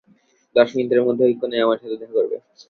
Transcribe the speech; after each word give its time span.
দশ 0.55 0.69
মিনিটের 0.75 1.05
মধ্যে 1.07 1.23
ঐ 1.25 1.39
কোণায় 1.41 1.63
আমার 1.65 1.79
সাথে 1.81 1.95
দেখা 1.95 2.15
করবে। 2.17 2.37